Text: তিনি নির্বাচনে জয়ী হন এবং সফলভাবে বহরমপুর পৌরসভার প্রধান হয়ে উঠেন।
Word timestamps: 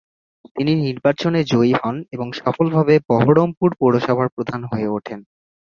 তিনি 0.55 0.73
নির্বাচনে 0.85 1.39
জয়ী 1.43 1.73
হন 1.81 1.95
এবং 2.11 2.27
সফলভাবে 2.39 2.95
বহরমপুর 3.09 3.69
পৌরসভার 3.79 4.27
প্রধান 4.35 4.61
হয়ে 4.63 4.87
উঠেন। 4.89 5.19